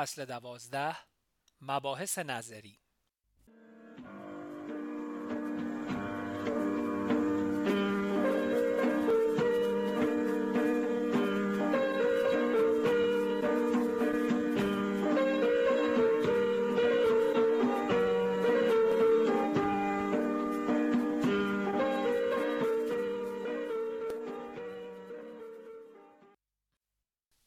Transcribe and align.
فصل 0.00 0.24
دوازده 0.24 0.96
مباحث 1.60 2.18
نظری. 2.18 2.80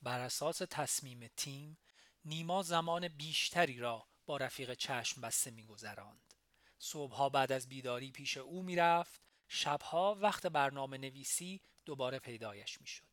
بر 0.01 0.19
اساس 0.19 0.57
تصمیم 0.57 1.27
تیم 1.37 1.77
نیما 2.25 2.63
زمان 2.63 3.07
بیشتری 3.07 3.77
را 3.77 4.07
با 4.25 4.37
رفیق 4.37 4.73
چشم 4.73 5.21
بسته 5.21 5.51
میگذراند. 5.51 6.33
صبحها 6.79 7.29
بعد 7.29 7.51
از 7.51 7.69
بیداری 7.69 8.11
پیش 8.11 8.37
او 8.37 8.63
می‌رفت. 8.63 9.21
شبها 9.47 10.15
وقت 10.15 10.47
برنامه 10.47 10.97
نویسی 10.97 11.61
دوباره 11.85 12.19
پیدایش 12.19 12.81
می‌شد. 12.81 13.03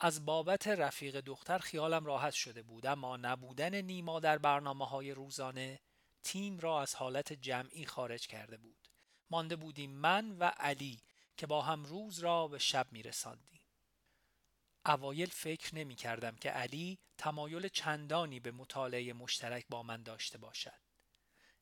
از 0.00 0.24
بابت 0.24 0.68
رفیق 0.68 1.20
دختر 1.20 1.58
خیالم 1.58 2.06
راحت 2.06 2.32
شده 2.32 2.62
بود 2.62 2.86
اما 2.86 3.16
نبودن 3.16 3.74
نیما 3.74 4.20
در 4.20 4.38
برنامه 4.38 4.86
های 4.86 5.10
روزانه 5.10 5.80
تیم 6.22 6.58
را 6.58 6.82
از 6.82 6.94
حالت 6.94 7.32
جمعی 7.32 7.86
خارج 7.86 8.26
کرده 8.26 8.56
بود. 8.56 8.88
مانده 9.30 9.56
بودیم 9.56 9.90
من 9.90 10.38
و 10.38 10.44
علی 10.44 11.00
که 11.36 11.46
با 11.46 11.62
هم 11.62 11.84
روز 11.84 12.18
را 12.18 12.48
به 12.48 12.58
شب 12.58 12.86
می 12.92 13.02
رساندیم. 13.02 13.57
اوایل 14.88 15.30
فکر 15.30 15.74
نمی 15.74 15.94
کردم 15.94 16.36
که 16.36 16.50
علی 16.50 16.98
تمایل 17.18 17.68
چندانی 17.68 18.40
به 18.40 18.52
مطالعه 18.52 19.12
مشترک 19.12 19.66
با 19.68 19.82
من 19.82 20.02
داشته 20.02 20.38
باشد. 20.38 20.80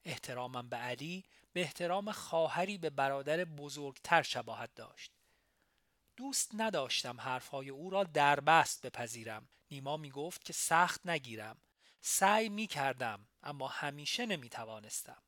احترامم 0.05 0.69
به 0.69 0.77
علی 0.77 1.25
به 1.53 1.61
احترام 1.61 2.13
خواهری 2.13 2.79
به 2.79 2.91
برادر 2.91 3.45
بزرگتر 3.45 4.23
شباهت 4.23 4.75
داشت. 4.75 5.13
دوست 6.17 6.51
نداشتم 6.55 7.21
حرفهای 7.21 7.71
او 7.71 7.91
را 7.91 8.05
دربست 8.05 8.87
بپذیرم. 8.87 9.49
نیما 9.71 9.97
می 9.97 10.11
گفت 10.11 10.45
که 10.45 10.53
سخت 10.53 11.07
نگیرم. 11.07 11.59
سعی 12.01 12.49
می 12.49 12.67
کردم 12.67 13.29
اما 13.43 13.69
همیشه 13.69 14.27
نمی 14.27 14.49
توانستم. 14.49 15.23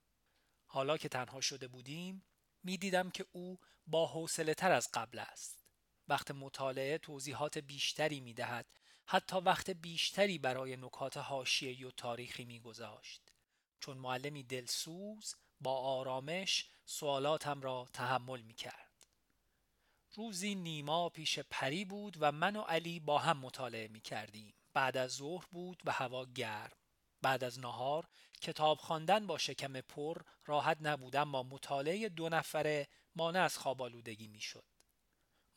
حالا 0.66 0.96
که 0.96 1.08
تنها 1.08 1.40
شده 1.40 1.68
بودیم 1.68 2.24
می 2.62 2.76
دیدم 2.76 3.10
که 3.10 3.26
او 3.32 3.58
با 3.86 4.06
حوصله 4.06 4.54
تر 4.54 4.72
از 4.72 4.88
قبل 4.94 5.18
است. 5.18 5.57
وقت 6.08 6.30
مطالعه 6.30 6.98
توضیحات 6.98 7.58
بیشتری 7.58 8.20
می 8.20 8.34
دهد. 8.34 8.66
حتی 9.06 9.36
وقت 9.36 9.70
بیشتری 9.70 10.38
برای 10.38 10.76
نکات 10.76 11.16
حاشیه‌ای 11.16 11.84
و 11.84 11.90
تاریخی 11.90 12.44
می 12.44 12.60
گذاشت. 12.60 13.22
چون 13.80 13.98
معلمی 13.98 14.42
دلسوز 14.42 15.34
با 15.60 15.76
آرامش 15.76 16.66
سوالاتم 16.84 17.60
را 17.60 17.88
تحمل 17.92 18.40
می 18.40 18.54
کرد. 18.54 18.88
روزی 20.14 20.54
نیما 20.54 21.08
پیش 21.08 21.38
پری 21.38 21.84
بود 21.84 22.16
و 22.20 22.32
من 22.32 22.56
و 22.56 22.60
علی 22.60 23.00
با 23.00 23.18
هم 23.18 23.38
مطالعه 23.38 23.88
می 23.88 24.00
کردیم. 24.00 24.54
بعد 24.72 24.96
از 24.96 25.10
ظهر 25.10 25.46
بود 25.52 25.82
و 25.84 25.92
هوا 25.92 26.24
گرم. 26.24 26.76
بعد 27.22 27.44
از 27.44 27.58
نهار 27.58 28.08
کتاب 28.40 28.78
خواندن 28.78 29.26
با 29.26 29.38
شکم 29.38 29.80
پر 29.80 30.22
راحت 30.44 30.78
نبودم 30.80 31.32
با 31.32 31.42
مطالعه 31.42 32.08
دو 32.08 32.28
نفره 32.28 32.88
مانع 33.16 33.40
از 33.40 33.58
خواب 33.58 33.82
آلودگی 33.82 34.28
می 34.28 34.40
شد. 34.40 34.64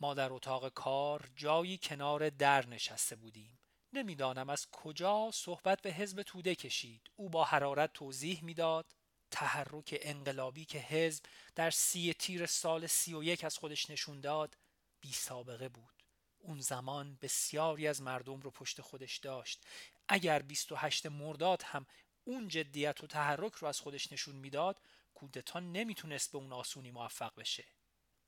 ما 0.02 0.14
در 0.14 0.34
اتاق 0.34 0.70
کار 0.70 1.30
جایی 1.36 1.78
کنار 1.78 2.30
در 2.30 2.68
نشسته 2.68 3.16
بودیم. 3.16 3.60
نمی‌دانم 3.94 4.50
از 4.50 4.68
کجا 4.72 5.32
صحبت 5.34 5.82
به 5.82 5.94
حزب 5.94 6.22
توده 6.22 6.56
کشید. 6.56 7.02
او 7.16 7.30
با 7.30 7.44
حرارت 7.44 7.94
توضیح 7.94 8.44
می‌داد 8.44 8.96
تحرک 9.32 9.98
انقلابی 10.02 10.66
که 10.66 10.80
حزب 10.80 11.24
در 11.56 11.70
سی 11.70 12.14
تیر 12.14 12.46
سال 12.46 12.88
سی 12.88 13.14
و 13.14 13.24
یک 13.24 13.44
از 13.44 13.58
خودش 13.58 13.90
نشون 13.90 14.22
داد 14.22 14.58
بی 15.02 15.12
سابقه 15.12 15.70
بود. 15.70 16.04
اون 16.40 16.60
زمان 16.60 17.18
بسیاری 17.22 17.88
از 17.88 18.02
مردم 18.02 18.42
رو 18.42 18.52
پشت 18.52 18.82
خودش 18.82 19.18
داشت. 19.18 19.64
اگر 20.08 20.42
28 20.42 21.06
مرداد 21.06 21.62
هم 21.66 21.86
اون 22.24 22.48
جدیت 22.48 23.04
و 23.04 23.08
تحرک 23.08 23.54
رو 23.54 23.68
از 23.68 23.80
خودش 23.80 24.12
نشون 24.12 24.36
می‌داد 24.36 24.82
کودتا 25.14 25.60
نمی‌تونست 25.60 26.32
به 26.32 26.38
اون 26.38 26.54
آسونی 26.54 26.92
موفق 26.92 27.36
بشه. 27.36 27.66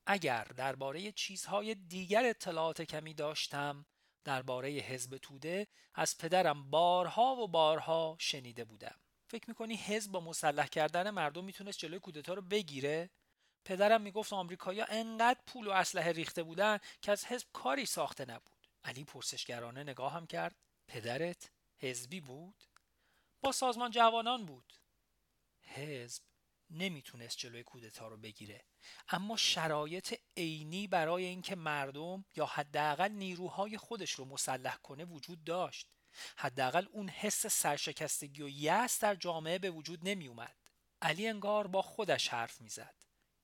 اگر 0.06 0.44
درباره 0.44 1.12
چیزهای 1.12 1.76
دیگر 1.76 2.26
اطلاعات 2.26 2.82
کمی 2.82 3.14
داشتم 3.14 3.86
درباره 4.24 4.70
حزب 4.70 5.18
توده 5.18 5.68
از 5.94 6.18
پدرم 6.18 6.70
بارها 6.70 7.36
و 7.36 7.48
بارها 7.48 8.16
شنیده 8.20 8.66
بودم. 8.66 8.96
فکر 9.28 9.46
می‌کنی 9.48 9.76
حزب 9.76 10.12
با 10.12 10.20
مسلح 10.20 10.68
کردن 10.68 11.10
مردم 11.10 11.44
می‌تونست 11.44 11.80
جلوی 11.80 12.00
کودتا 12.00 12.34
رو 12.34 12.42
بگیره؟ 12.42 13.10
پدرم 13.66 14.02
می‌گفت 14.02 14.34
آمریکایی‌ها 14.34 14.86
انقدر 14.90 15.40
پول 15.48 15.68
و 15.68 15.72
اسلحه 15.72 16.12
ریخته 16.12 16.44
بودن 16.44 16.80
که 17.02 17.12
از 17.12 17.26
حزب 17.26 17.48
کاری 17.54 17.86
ساخته 17.86 18.26
نبود. 18.26 18.68
علی 18.84 19.04
پرسشگرانه 19.04 19.84
نگاهم 19.84 20.28
کرد. 20.28 20.56
پدرت 20.88 21.52
حزبی 21.78 22.20
بود؟ 22.22 22.64
با 23.42 23.52
سازمان 23.52 23.92
جوانان 23.92 24.46
بود. 24.46 24.74
حزب 25.62 26.24
نمی‌تونست 26.74 27.38
جلوی 27.38 27.64
کودتا 27.64 28.08
رو 28.08 28.18
بگیره. 28.18 28.66
اما 29.10 29.38
شرایط 29.38 30.20
عینی 30.38 30.88
برای 30.88 31.26
اینکه 31.26 31.56
مردم 31.56 32.26
یا 32.36 32.46
حداقل 32.46 33.12
نیروهای 33.12 33.78
خودش 33.78 34.12
رو 34.12 34.26
مسلح 34.26 34.78
کنه 34.78 35.06
وجود 35.06 35.44
داشت. 35.44 35.88
حداقل 36.38 36.86
اون 36.92 37.10
حس 37.10 37.48
سرشکستگی 37.48 38.42
و 38.42 38.50
یأس 38.50 39.00
در 39.00 39.16
جامعه 39.16 39.60
به 39.60 39.72
وجود 39.72 40.00
نمی 40.04 40.28
اومد 40.28 40.56
علی 41.02 41.28
انگار 41.28 41.68
با 41.68 41.82
خودش 41.82 42.28
حرف 42.28 42.62
می‌زد. 42.62 42.96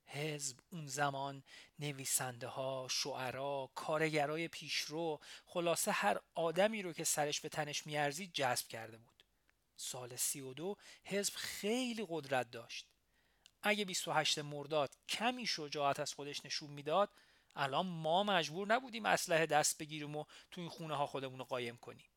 حزب 0.05 0.57
اون 0.69 0.87
زمان 0.87 1.43
نویسنده 1.79 2.47
ها، 2.47 2.87
شعرا، 2.91 3.71
کارگرای 3.75 4.47
پیشرو 4.47 5.19
خلاصه 5.45 5.91
هر 5.91 6.19
آدمی 6.35 6.81
رو 6.81 6.93
که 6.93 7.03
سرش 7.03 7.41
به 7.41 7.49
تنش 7.49 7.85
میارزید 7.85 8.33
جذب 8.33 8.67
کرده 8.67 8.97
بود. 8.97 9.23
سال 9.75 10.15
سی 10.15 10.41
و 10.41 10.53
دو 10.53 10.77
حزب 11.03 11.33
خیلی 11.35 12.05
قدرت 12.09 12.51
داشت. 12.51 12.87
اگه 13.63 13.85
28 13.85 14.39
مرداد 14.39 14.95
کمی 15.09 15.47
شجاعت 15.47 15.99
از 15.99 16.13
خودش 16.13 16.45
نشون 16.45 16.69
می‌داد 16.69 17.09
الان 17.55 17.85
ما 17.85 18.23
مجبور 18.23 18.67
نبودیم 18.67 19.05
اسلحه 19.05 19.45
دست 19.45 19.77
بگیریم 19.77 20.15
و 20.15 20.25
تو 20.51 20.61
این 20.61 20.69
خونه 20.69 20.95
ها 20.95 21.07
خودمون 21.07 21.39
رو 21.39 21.45
قایم 21.45 21.77
کنیم. 21.77 22.09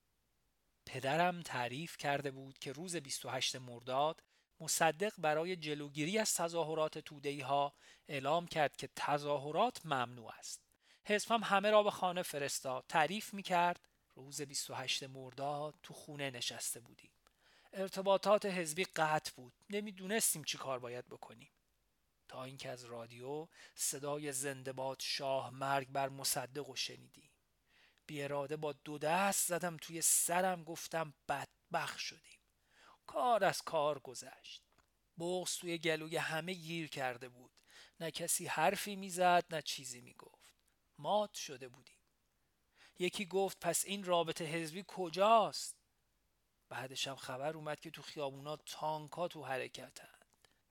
پدرم 0.86 1.42
تعریف 1.42 1.97
کرده 1.97 2.31
بود 2.31 2.58
که 2.58 2.72
روز 2.72 2.97
28 2.97 3.56
مرداد 3.56 4.22
مصدق 4.60 5.12
برای 5.19 5.56
جلوگیری 5.56 6.19
از 6.19 6.34
تظاهرات 6.34 6.98
تودهی 6.98 7.41
ها 7.41 7.72
اعلام 8.08 8.47
کرد 8.47 8.76
که 8.76 8.88
تظاهرات 8.97 9.86
ممنوع 9.86 10.32
است. 10.38 10.62
حزب 11.04 11.32
هم 11.32 11.42
همه 11.42 11.70
را 11.70 11.82
به 11.82 11.91
خانه 11.91 12.22
فرستاد. 12.22 12.84
تعریف 12.88 13.34
می 13.34 13.42
کرد 13.42 13.88
روز 14.14 14.42
28 14.42 15.02
مرداد 15.02 15.75
تو 15.82 15.94
خونه 15.94 16.31
نشسته 16.31 16.81
بودیم. 16.81 17.10
ارتباطات 17.72 18.47
حزبی 18.47 18.84
قطع 18.84 19.33
بود. 19.37 19.53
نمی‌دونستیم 19.71 20.44
چی 20.44 20.59
کار 20.59 20.78
باید 20.78 21.09
بکنیم. 21.09 21.50
تا 22.29 22.44
اینکه 22.44 22.69
از 22.69 22.85
رادیو 22.85 23.49
صدای 23.75 24.32
زنده 24.32 24.96
شاه 25.00 25.50
مرگ 25.50 25.88
بر 25.88 26.08
مصدق 26.08 26.69
و 26.69 26.76
شنیدیم. 26.76 27.31
بی 28.06 28.23
اراده 28.23 28.56
با 28.56 28.73
دو 28.73 28.99
دست 28.99 29.49
زدم 29.49 29.76
توی 29.76 30.02
سرم 30.02 30.64
گفتم 30.64 31.14
بدبخ 31.29 31.99
شدیم. 31.99 32.38
کار 33.06 33.44
از 33.44 33.62
کار 33.62 33.99
گذشت. 33.99 34.62
بغز 35.19 35.56
توی 35.56 35.79
گلوی 35.79 36.17
همه 36.17 36.52
گیر 36.52 36.88
کرده 36.88 37.29
بود. 37.29 37.52
نه 38.00 38.11
کسی 38.11 38.46
حرفی 38.46 38.96
می‌زد 38.96 39.44
نه 39.50 39.62
چیزی 39.62 40.00
می‌گفت. 40.00 40.52
مات 40.99 41.35
شده 41.35 41.69
بودیم. 41.69 41.99
یکی 42.99 43.26
گفت 43.26 43.61
پس 43.61 43.85
این 43.85 44.05
رابطه 44.05 44.44
حزبی 44.44 44.85
کجاست؟ 44.88 45.81
بعدش 46.72 47.08
هم 47.08 47.16
خبر 47.16 47.56
اومد 47.56 47.80
که 47.80 47.90
تو 47.90 48.02
خیابونا 48.02 48.56
تانکا 48.56 49.28
تو 49.28 49.44
حرکتن. 49.44 50.19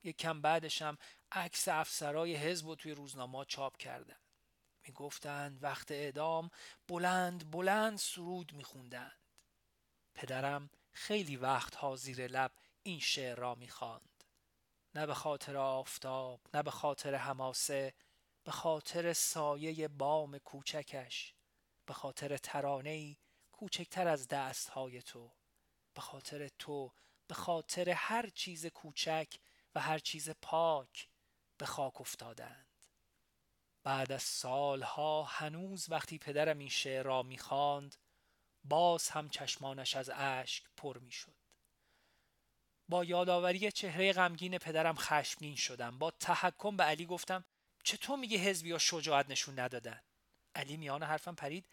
یک 0.02 0.16
کم 0.16 0.40
بعدش 0.40 0.82
هم 0.82 0.98
عکس 1.32 1.68
افسرای 1.68 2.36
حزب 2.36 2.66
و 2.66 2.74
توی 2.74 2.92
روزنامه 2.92 3.44
چاپ 3.44 3.76
کردن. 3.76 4.16
می‌گفتند 4.86 5.62
وقت 5.62 5.90
اعدام 5.90 6.50
بلند 6.88 7.50
بلند 7.50 7.98
سرود 7.98 8.52
میخوندند. 8.52 9.18
پدرم 10.14 10.70
خیلی 10.92 11.36
وقت 11.36 11.96
زیر 11.96 12.26
لب 12.26 12.52
این 12.82 13.00
شعر 13.00 13.36
را 13.36 13.54
می‌خواند. 13.54 14.24
نه 14.94 15.06
به 15.06 15.14
خاطر 15.14 15.56
آفتاب 15.56 16.40
نه 16.54 16.62
به 16.62 16.70
خاطر 16.70 17.14
حماسه 17.14 17.94
به 18.44 18.52
خاطر 18.52 19.12
سایه 19.12 19.88
بام 19.88 20.38
کوچکش 20.38 21.34
به 21.86 21.92
خاطر 21.92 22.36
ترانه‌ای 22.36 23.16
کوچکتر 23.52 24.08
از 24.08 24.28
دستهای 24.28 25.02
تو. 25.02 25.32
به 25.94 26.00
خاطر 26.00 26.48
تو 26.48 26.92
به 27.26 27.34
خاطر 27.34 27.90
هر 27.90 28.28
چیز 28.28 28.66
کوچک 28.66 29.34
و 29.74 29.80
هر 29.80 29.98
چیز 29.98 30.30
پاک 30.30 31.08
به 31.58 31.66
خاک 31.66 32.00
افتادند. 32.00 32.66
بعد 33.84 34.12
از 34.12 34.22
سالها 34.22 35.22
هنوز 35.22 35.90
وقتی 35.90 36.18
پدرم 36.18 36.58
این 36.58 36.68
شعر 36.68 37.02
را 37.02 37.22
می‌خواند 37.22 37.96
باز 38.64 39.08
هم 39.08 39.28
چشمانش 39.28 39.96
از 39.96 40.10
اشک 40.14 40.64
پر 40.76 40.98
می 40.98 41.12
شد. 41.12 41.36
با 42.88 43.04
یادآوری 43.04 43.72
چهره 43.72 44.12
غمگین 44.12 44.58
پدرم 44.58 44.96
خشمگین 44.96 45.56
شدم. 45.56 45.98
با 45.98 46.10
تحکم 46.10 46.76
به 46.76 46.84
علی 46.84 47.06
گفتم 47.06 47.44
چطور 47.84 48.18
میگه 48.18 48.38
حزبی 48.38 48.68
یا 48.68 48.78
شجاعت 48.78 49.30
نشون 49.30 49.58
ندادن؟ 49.58 50.00
علی 50.54 50.76
میان 50.76 51.02
حرفم 51.02 51.34
پرید 51.34 51.66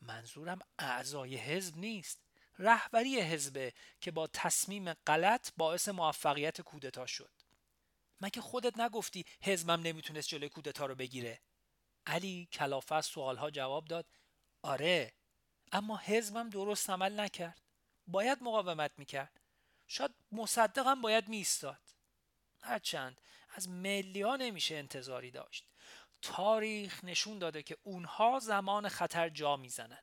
منظورم 0.00 0.58
اعضای 0.78 1.36
حزب 1.36 1.76
نیست. 1.76 2.22
رهبری 2.58 3.20
حزبه 3.20 3.72
که 4.00 4.10
با 4.10 4.26
تصمیم 4.26 4.92
غلط 4.92 5.50
باعث 5.56 5.88
موفقیت 5.88 6.60
کودتا 6.60 7.06
شد. 7.06 7.30
مگه 8.20 8.40
خودت 8.40 8.78
نگفتی 8.78 9.24
حزبم 9.42 9.80
نمی‌تونست 9.80 10.28
جلوی 10.28 10.48
کودتا 10.48 10.86
رو 10.86 10.94
بگیره؟ 10.94 11.40
علی 12.06 12.48
کلافه 12.52 12.94
از 12.94 13.06
سوالها 13.06 13.50
جواب 13.50 13.84
داد 13.84 14.06
آره 14.62 15.12
اما 15.72 15.96
حزبم 15.96 16.50
درست 16.50 16.90
عمل 16.90 17.20
نکرد. 17.20 17.60
باید 18.06 18.42
مقاومت 18.42 18.90
می‌کرد. 18.96 19.40
شاید 19.86 20.10
مصدقم 20.32 21.02
باید 21.02 21.28
میستاد 21.28 21.80
هرچند 22.62 23.20
از 23.48 23.68
ملی 23.68 24.22
ها 24.22 24.36
نمیشه 24.36 24.74
انتظاری 24.74 25.30
داشت. 25.30 25.66
تاریخ 26.22 27.04
نشون 27.04 27.38
داده 27.38 27.62
که 27.62 27.76
اونها 27.82 28.38
زمان 28.38 28.88
خطر 28.88 29.28
جا 29.28 29.56
می‌زنن 29.56 30.02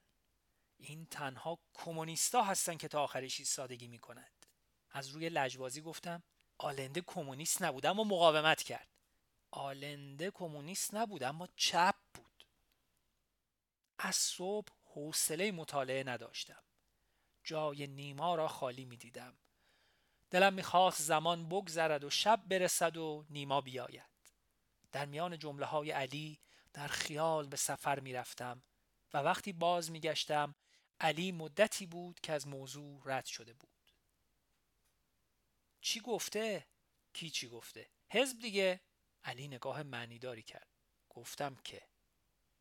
این 0.78 1.06
تنها 1.06 1.60
کمونیستا 1.74 2.44
هستن 2.44 2.78
که 2.78 2.88
تا 2.88 3.04
آخرش 3.04 3.40
ایستادگی 3.40 3.88
می‌کنند. 3.88 4.46
از 4.92 5.10
روی 5.10 5.30
لجبازی 5.30 5.82
گفتم 5.82 6.24
آلنده 6.58 7.02
کمونیست 7.02 7.62
نبود 7.62 7.86
اما 7.86 8.04
مقاومت 8.04 8.64
کرد. 8.64 8.88
آلنده 9.52 10.32
کمونیست 10.32 10.96
نبود 10.96 11.24
اما 11.24 11.48
چپ 11.56 11.96
بود. 12.14 12.48
از 14.00 14.16
صبح 14.16 14.74
حوصله 14.84 15.52
مطالعه 15.52 16.04
نداشتم. 16.04 16.64
جای 17.44 17.88
نیما 17.88 18.36
را 18.36 18.48
خالی 18.48 18.86
می 18.86 18.98
دیدم 18.98 19.38
دلم 20.30 20.54
می‌خواست 20.54 21.02
زمان 21.02 21.50
بگذرد 21.50 22.04
و 22.04 22.10
شب 22.10 22.44
برسد 22.48 22.98
و 22.98 23.26
نیما 23.30 23.62
بیاید. 23.62 24.18
در 24.92 25.06
میان 25.06 25.40
جمله 25.40 25.66
های 25.66 25.92
علی 25.92 26.40
در 26.74 26.88
خیال 26.88 27.48
به 27.48 27.58
سفر 27.58 28.00
می‌رفتم 28.00 28.64
و 29.14 29.18
وقتی 29.18 29.54
باز 29.54 29.92
میگشتم 29.92 30.56
علی 31.00 31.32
مدتی 31.32 31.86
بود 31.86 32.20
که 32.20 32.34
از 32.34 32.48
موضوع 32.48 33.02
رد 33.06 33.26
شده 33.26 33.54
بود. 33.54 33.70
چی 35.82 36.00
گفته؟ 36.00 36.68
کی 37.14 37.30
چی 37.30 37.48
گفته؟ 37.48 37.90
حزب 38.10 38.40
دیگه. 38.40 38.82
علی 39.24 39.48
نگاه 39.48 39.84
معنیداری 39.84 40.44
کرد. 40.44 40.68
گفتم 41.10 41.56
که 41.64 41.82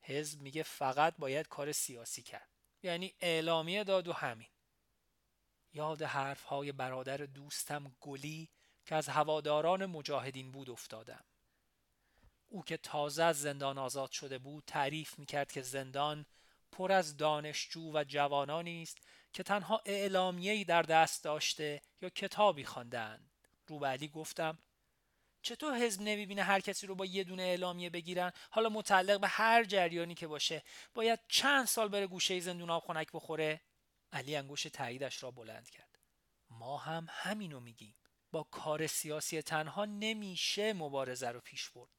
حزب 0.00 0.40
میگه 0.40 0.62
فقط 0.62 1.16
باید 1.18 1.48
کار 1.48 1.72
سیاسی 1.72 2.22
کرد. 2.22 2.48
یعنی 2.82 3.14
اعلامیه 3.20 3.84
داد 3.84 4.08
و 4.08 4.12
همین. 4.12 4.48
یاد 5.72 6.02
حرف 6.02 6.42
های 6.42 6.72
برادر 6.72 7.16
دوستم 7.16 7.96
گلی 8.00 8.48
که 8.86 8.94
از 8.94 9.08
هواداران 9.08 9.86
مجاهدین 9.86 10.50
بود 10.50 10.70
افتادم. 10.70 11.24
او 12.48 12.64
که 12.64 12.76
تازه 12.76 13.22
از 13.22 13.40
زندان 13.40 13.78
آزاد 13.78 14.10
شده 14.10 14.38
بود 14.38 14.64
تعریف 14.66 15.18
می‌کرد 15.18 15.52
که 15.52 15.62
زندان 15.62 16.26
پر 16.76 16.92
از 16.92 17.16
دانشجو 17.16 17.90
و 17.94 18.04
جوانانی 18.04 18.82
است 18.82 18.98
که 19.32 19.42
تنها 19.42 19.82
اعلامیه‌ای 19.86 20.64
در 20.64 20.82
دست 20.82 21.24
داشته 21.24 21.82
یا 22.02 22.08
کتابی 22.08 22.64
خواندند. 22.64 23.30
رو 23.66 23.78
به 23.78 23.86
علی 23.86 24.08
گفتم 24.08 24.58
چطور 25.42 25.74
حزب 25.74 26.02
نمی‌بینه 26.02 26.42
هر 26.42 26.60
کسی 26.60 26.86
رو 26.86 26.94
با 26.94 27.04
یه 27.04 27.24
دونه 27.24 27.42
اعلامیه 27.42 27.90
بگیرن؟ 27.90 28.32
حالا 28.50 28.68
متعلق 28.68 29.20
به 29.20 29.28
هر 29.28 29.64
جریانی 29.64 30.14
که 30.14 30.26
باشه 30.26 30.62
باید 30.94 31.20
چند 31.28 31.66
سال 31.66 31.88
بره 31.88 32.06
گوشه 32.06 32.40
زندون 32.40 32.70
آب 32.70 32.84
خنک 32.86 33.08
بخوره؟ 33.12 33.60
علی 34.12 34.36
انگوش 34.36 34.62
تاییدش 34.62 35.22
را 35.22 35.30
بلند 35.30 35.70
کرد. 35.70 35.98
ما 36.50 36.78
هم 36.78 37.06
همینو 37.10 37.60
میگیم. 37.60 37.96
با 38.32 38.42
کار 38.42 38.86
سیاسی 38.86 39.42
تنها 39.42 39.84
نمیشه 39.84 40.72
مبارزه 40.72 41.28
رو 41.28 41.40
پیش 41.40 41.70
برد. 41.70 41.95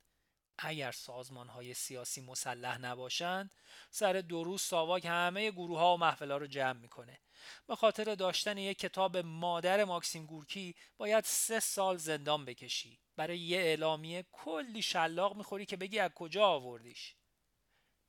اگر 0.58 0.92
سازمان 0.92 1.48
های 1.48 1.74
سیاسی 1.74 2.22
مسلح 2.22 2.78
نباشند 2.78 3.52
سر 3.92 4.14
دو 4.14 4.44
روز 4.44 4.62
ساواک 4.62 5.06
همه 5.06 5.52
گروه 5.52 5.80
ها 5.80 5.94
و 5.96 5.98
محفل 5.98 6.32
ها 6.32 6.38
رو 6.38 6.48
جمع 6.48 6.80
می‌کنه. 6.80 7.20
به 7.68 7.76
خاطر 7.76 8.16
داشتن 8.16 8.58
یک 8.58 8.80
کتاب 8.80 9.18
مادر 9.18 9.84
ماکسیم 9.84 10.26
گورکی 10.26 10.76
باید 10.98 11.24
سه 11.24 11.60
سال 11.60 11.98
زندان 11.98 12.46
بکشی. 12.46 13.00
برای 13.16 13.40
یه 13.40 13.58
اعلامیه 13.58 14.26
کلی 14.32 14.82
شلاق 14.82 15.36
می‌خوری 15.38 15.66
که 15.66 15.78
بگی 15.78 16.00
از 16.00 16.12
کجا 16.16 16.46
آوردیش. 16.48 17.16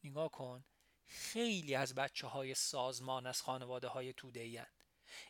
نگاه 0.04 0.28
کن 0.28 0.64
خیلی 1.06 1.74
از 1.74 1.94
بچه 1.94 2.26
های 2.26 2.54
سازمان 2.54 3.26
از 3.26 3.42
خانواده 3.42 3.88
های 3.88 4.12
توده 4.12 4.68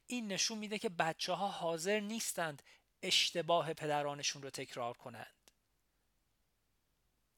این 0.06 0.32
نشون 0.32 0.58
میده 0.58 0.78
که 0.78 0.88
بچه 0.88 1.32
ها 1.32 1.48
حاضر 1.48 2.00
نیستند 2.00 2.62
اشتباه 3.02 3.74
پدرانشون 3.74 4.42
رو 4.42 4.50
تکرار 4.50 4.96
کنند. 4.96 5.38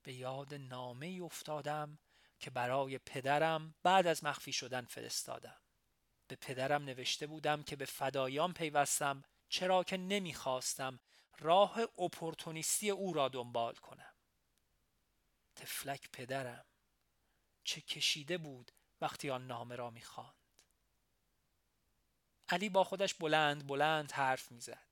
به 0.03 0.13
یاد 0.13 0.55
نامه 0.55 1.07
ای 1.07 1.21
افتادم 1.21 1.99
که 2.39 2.51
برای 2.51 2.99
پدرم 2.99 3.75
بعد 3.83 4.07
از 4.07 4.25
مخفی 4.25 4.53
شدن 4.53 4.85
فرستادم. 4.85 5.61
به 6.29 6.37
پدرم 6.37 6.85
نوشته 6.85 7.27
بودم 7.27 7.63
که 7.63 7.77
به 7.77 7.85
فدایان 7.85 8.53
پیوستم 8.53 9.23
چرا 9.49 9.85
که 9.85 9.97
نمی‌خواستم 9.97 11.01
راه 11.39 11.81
اپورتونیستی 11.99 12.91
او 12.91 13.13
را 13.13 13.29
دنبال 13.29 13.75
کنم. 13.75 14.15
تفلک 15.57 16.11
پدرم 16.13 16.65
چه 17.65 17.81
کشیده 17.81 18.39
بود 18.39 18.73
وقتی 19.01 19.31
آن 19.31 19.47
نامه 19.47 19.77
را 19.77 19.91
می‌خواند. 19.91 20.35
علی 22.49 22.69
با 22.69 22.85
خودش 22.85 23.15
بلند 23.15 23.67
بلند 23.67 24.13
حرف 24.13 24.53
می‌زد. 24.53 24.90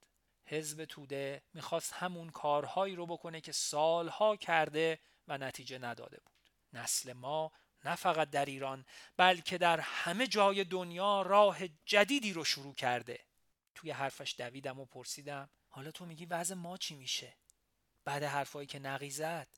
حزب 0.48 0.84
توده 0.84 1.42
می‌خواست 1.54 1.92
همون 1.92 2.30
کارهایی 2.30 2.94
رو 2.94 3.06
بکنه 3.06 3.40
که 3.40 3.52
سالها 3.52 4.36
کرده 4.36 4.98
و 5.28 5.38
نتیجه 5.38 5.78
نداده 5.78 6.20
بود. 6.20 6.32
نسل 6.72 7.12
ما 7.12 7.52
نه 7.84 7.94
فقط 7.94 8.30
در 8.30 8.44
ایران 8.44 8.84
بلکه 9.16 9.58
در 9.58 9.80
همه 9.80 10.26
جای 10.26 10.64
دنیا 10.64 11.22
راه 11.22 11.58
جدیدی 11.86 12.32
رو 12.32 12.44
شروع 12.44 12.74
کرده. 12.74 13.24
توی 13.74 13.90
حرفش 13.90 14.34
دویدم 14.38 14.80
و 14.80 14.84
پرسیدم 14.84 15.50
حالا 15.68 15.90
تو 15.90 16.06
میگی 16.06 16.26
وضع 16.26 16.54
ما 16.54 16.76
چی 16.76 16.94
میشه؟ 16.94 17.36
بعد 18.04 18.22
حرفایی 18.22 18.66
که 18.66 18.78
نقیزد 18.78 19.48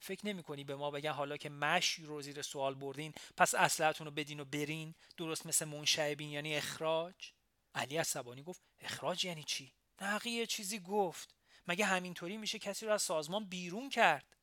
فکر 0.00 0.26
نمی 0.26 0.42
کنی 0.42 0.64
به 0.64 0.76
ما 0.76 0.90
بگن 0.90 1.10
حالا 1.10 1.36
که 1.36 1.48
مشی 1.48 2.02
رو 2.02 2.22
زیر 2.22 2.42
سوال 2.42 2.74
بردین 2.74 3.14
پس 3.36 3.54
اصلتون 3.54 4.06
رو 4.06 4.10
بدین 4.10 4.40
و 4.40 4.44
برین 4.44 4.94
درست 5.16 5.46
مثل 5.46 5.64
منشعبین 5.64 6.30
یعنی 6.30 6.56
اخراج؟ 6.56 7.32
علی 7.74 7.96
عصبانی 7.96 8.42
گفت 8.42 8.62
اخراج 8.80 9.24
یعنی 9.24 9.44
چی؟ 9.44 9.72
نقیه 10.00 10.46
چیزی 10.46 10.78
گفت. 10.78 11.34
مگه 11.66 11.84
همینطوری 11.84 12.36
میشه 12.36 12.58
کسی 12.58 12.86
رو 12.86 12.92
از 12.92 13.02
سازمان 13.02 13.44
بیرون 13.44 13.88
کرد؟ 13.88 14.36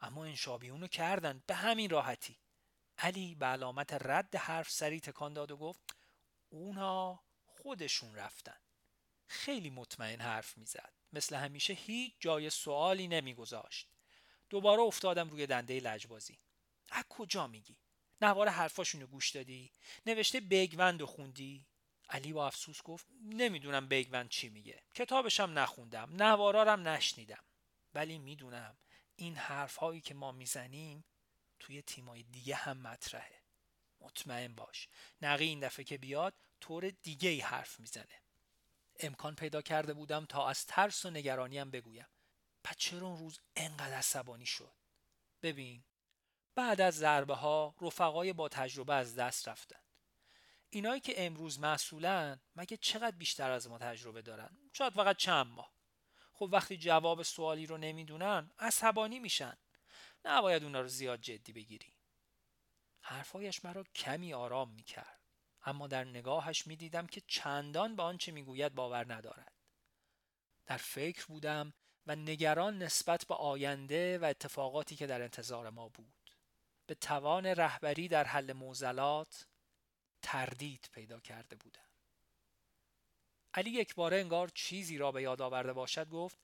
اما 0.00 0.24
انشابیون 0.24 0.80
رو 0.80 0.86
کردن 0.86 1.42
به 1.46 1.54
همین 1.54 1.90
راحتی. 1.90 2.38
علی 2.98 3.34
به 3.34 3.46
علامت 3.46 3.92
رد 3.92 4.36
حرف 4.36 4.70
سری 4.70 5.00
تکان 5.00 5.34
داد 5.34 5.50
و 5.50 5.56
گفت 5.56 5.96
اونا 6.50 7.20
خودشون 7.46 8.14
رفتن. 8.14 8.56
خیلی 9.26 9.70
مطمئن 9.70 10.20
حرف 10.20 10.58
می‌زد. 10.58 10.92
مثل 11.12 11.36
همیشه 11.36 11.72
هیچ 11.72 12.14
جای 12.20 12.50
سوالی 12.50 13.08
نمیگذاشت. 13.08 13.88
دوباره 14.50 14.82
افتادم 14.82 15.30
روی 15.30 15.46
دنده 15.46 15.80
لجبازی. 15.80 16.38
از 16.90 17.04
کجا 17.08 17.46
میگی؟ 17.46 17.76
نوار 18.20 18.48
حرفاشونو 18.48 19.06
گوش 19.06 19.30
دادی؟ 19.30 19.72
نوشته 20.06 20.40
بگوند 20.40 21.02
و 21.02 21.06
خوندی؟ 21.06 21.66
علی 22.08 22.32
با 22.32 22.46
افسوس 22.46 22.82
گفت 22.82 23.06
نمی‌دونم 23.22 23.88
بیگوند 23.88 24.28
چی 24.28 24.48
میگه. 24.48 24.82
کتابشم 24.94 25.58
نخوندم 25.58 26.22
نوارارم 26.22 26.88
نشنیدم. 26.88 27.44
ولی 27.94 28.18
می‌دونم 28.18 28.76
این 29.16 29.36
حرف 29.36 29.76
هایی 29.76 30.00
که 30.00 30.14
ما 30.14 30.32
می‌زنیم 30.32 31.04
توی 31.60 31.82
تیمای 31.82 32.22
دیگه 32.22 32.54
هم 32.54 32.76
مطرحه. 32.76 33.40
مطمئن 34.00 34.54
باش 34.54 34.88
نقی 35.22 35.44
این 35.44 35.60
دفعه 35.60 35.84
که 35.84 35.98
بیاد 35.98 36.34
طور 36.60 36.90
دیگه 36.90 37.28
ای 37.28 37.40
حرف 37.40 37.80
می‌زنه. 37.80 38.20
امکان 39.00 39.34
پیدا 39.34 39.62
کرده 39.62 39.94
بودم 39.94 40.26
تا 40.26 40.48
از 40.48 40.66
ترس 40.66 41.04
و 41.04 41.10
نگرانیم 41.10 41.70
بگویم. 41.70 42.06
پس 42.64 42.76
چرا 42.76 43.06
اون 43.06 43.18
روز 43.18 43.40
انقدر 43.56 43.96
عصبانی 43.96 44.46
شد؟ 44.46 44.72
ببین 45.42 45.84
بعد 46.54 46.80
از 46.80 46.94
ضربه 46.94 47.34
ها 47.34 47.74
رفقای 47.80 48.32
با 48.32 48.48
تجربه 48.48 48.94
از 48.94 49.14
دست 49.16 49.48
رفتن. 49.48 49.83
اینایی 50.74 51.00
که 51.00 51.26
امروز 51.26 51.60
مسئولن 51.60 52.40
مگه 52.56 52.76
چقدر 52.76 53.16
بیشتر 53.16 53.50
از 53.50 53.68
ما 53.68 53.78
تجربه 53.78 54.22
دارن؟ 54.22 54.58
شاید 54.72 54.92
فقط 54.92 55.16
چند 55.16 55.46
ماه. 55.46 55.74
خب 56.32 56.48
وقتی 56.52 56.76
جواب 56.76 57.22
سوالی 57.22 57.66
رو 57.66 57.78
نمی‌دونن 57.78 58.50
عصبانی 58.58 59.18
میشن. 59.18 59.56
نباید 60.24 60.64
اونا 60.64 60.80
رو 60.80 60.88
زیاد 60.88 61.20
جدی 61.20 61.52
بگیری. 61.52 61.94
حرفایش 63.00 63.64
مرا 63.64 63.84
کمی 63.94 64.34
آرام 64.34 64.70
می‌کرد. 64.70 65.20
اما 65.62 65.86
در 65.86 66.04
نگاهش 66.04 66.66
می‌دیدم 66.66 67.06
که 67.06 67.22
چندان 67.26 67.96
به 67.96 68.02
آنچه 68.02 68.32
می‌گوید 68.32 68.74
باور 68.74 69.14
ندارد. 69.14 69.52
در 70.66 70.76
فکر 70.76 71.26
بودم 71.26 71.72
و 72.06 72.16
نگران 72.16 72.78
نسبت 72.78 73.26
به 73.26 73.34
آینده 73.34 74.18
و 74.18 74.24
اتفاقاتی 74.24 74.96
که 74.96 75.06
در 75.06 75.22
انتظار 75.22 75.70
ما 75.70 75.88
بود. 75.88 76.30
به 76.86 76.94
توان 76.94 77.46
رهبری 77.46 78.08
در 78.08 78.24
حل 78.24 78.52
موزلات 78.52 79.46
تردید 80.24 80.88
پیدا 80.92 81.20
کرده 81.20 81.56
بودم. 81.56 81.88
علی 83.54 83.70
یک 83.70 83.94
باره 83.94 84.20
انگار 84.20 84.48
چیزی 84.48 84.98
را 84.98 85.12
به 85.12 85.22
یاد 85.22 85.42
آورده 85.42 85.72
باشد 85.72 86.08
گفت 86.08 86.38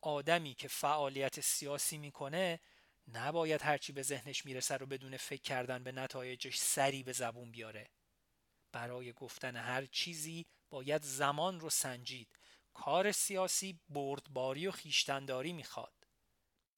آدمی 0.00 0.54
که 0.54 0.68
فعالیت 0.68 1.40
سیاسی 1.40 1.98
می‌کنه 1.98 2.60
نباید 3.08 3.62
هرچی 3.62 3.92
به 3.92 4.02
ذهنش 4.02 4.44
می‌رسه 4.44 4.76
رو 4.76 4.86
بدون 4.86 5.16
فکر 5.16 5.42
کردن 5.42 5.84
به 5.84 5.92
نتایجش 5.92 6.56
سری 6.56 7.02
به 7.02 7.12
زبون 7.12 7.50
بیاره. 7.50 7.90
برای 8.72 9.12
گفتن 9.12 9.56
هر 9.56 9.86
چیزی 9.86 10.46
باید 10.70 11.02
زمان 11.02 11.60
رو 11.60 11.70
سنجید. 11.70 12.38
کار 12.74 13.12
سیاسی 13.12 13.80
بردباری 13.88 14.66
و 14.66 14.70
خیشتنداری 14.70 15.52
می‌خواد. 15.52 15.94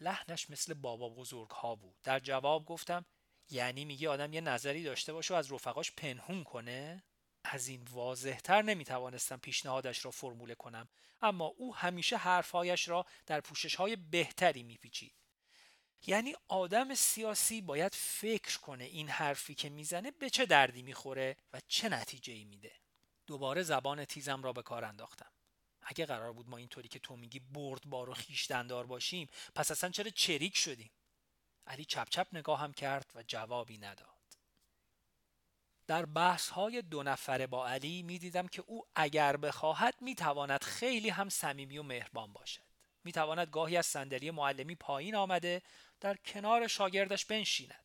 لحنش 0.00 0.50
مثل 0.50 0.74
بابا 0.74 1.08
بزرگ 1.08 1.50
ها 1.50 1.74
بود. 1.74 1.96
در 2.02 2.20
جواب 2.20 2.64
گفتم 2.64 3.04
یعنی 3.50 3.84
میگه 3.84 4.08
آدم 4.08 4.32
یه 4.32 4.40
نظری 4.40 4.82
داشته 4.82 5.12
باشه 5.12 5.34
و 5.34 5.36
از 5.36 5.52
رفقاش 5.52 5.92
پنهون 5.92 6.44
کنه؟ 6.44 7.04
از 7.44 7.68
این 7.68 7.88
واضحتر 7.90 8.62
نمی‌توانستم 8.62 9.36
پیشنهادش 9.36 10.04
را 10.04 10.10
فرموله 10.10 10.54
کنم. 10.54 10.88
اما 11.22 11.44
او 11.44 11.76
همیشه 11.76 12.16
حرفهایش 12.16 12.88
را 12.88 13.06
در 13.26 13.40
پوشش 13.40 13.74
های 13.74 13.96
بهتری 13.96 14.62
میپیچید. 14.62 15.14
یعنی 16.06 16.34
آدم 16.48 16.94
سیاسی 16.94 17.60
باید 17.60 17.94
فکر 17.94 18.58
کنه 18.58 18.84
این 18.84 19.08
حرفی 19.08 19.54
که 19.54 19.68
می‌زنه 19.68 20.10
به 20.10 20.30
چه 20.30 20.46
دردی 20.46 20.82
می‌خوره 20.82 21.36
و 21.52 21.60
چه 21.68 21.88
نتیجه 21.88 22.32
ای 22.32 22.44
میده. 22.44 22.72
دوباره 23.26 23.62
زبان 23.62 24.04
تیزم 24.04 24.42
را 24.42 24.52
به 24.52 24.62
کار 24.62 24.84
انداختم. 24.84 25.30
اگه 25.82 26.06
قرار 26.06 26.32
بود 26.32 26.48
ما 26.48 26.56
اینطوری 26.56 26.88
که 26.88 26.98
تو 26.98 27.16
میگی 27.16 27.38
بردبار 27.38 28.10
و 28.10 28.14
خیشتندار 28.14 28.86
باشیم 28.86 29.28
پس 29.54 29.70
اصلا 29.70 29.90
چرا 29.90 30.10
چریک 30.10 30.56
شدیم؟ 30.56 30.90
علی 31.66 31.84
چپ 31.84 32.08
چپ 32.08 32.26
نگاهم 32.32 32.72
کرد 32.72 33.12
و 33.14 33.22
جوابی 33.22 33.78
نداد. 33.78 34.08
در 35.86 36.06
بحث 36.06 36.48
های 36.48 36.82
دو 36.82 37.02
نفره 37.02 37.46
با 37.46 37.68
علی 37.68 38.02
می 38.02 38.18
دیدم 38.18 38.48
که 38.48 38.62
او 38.66 38.86
اگر 38.94 39.36
بخواهد 39.36 39.94
می 40.00 40.14
تواند 40.14 40.62
خیلی 40.62 41.08
هم 41.08 41.28
صمیمی 41.28 41.78
و 41.78 41.82
مهربان 41.82 42.32
باشد. 42.32 42.62
می 43.04 43.12
تواند 43.12 43.48
گاهی 43.48 43.76
از 43.76 43.86
صندلی 43.86 44.30
معلمی 44.30 44.74
پایین 44.74 45.14
آمده 45.14 45.62
در 46.00 46.16
کنار 46.16 46.66
شاگردش 46.66 47.24
بنشیند. 47.24 47.84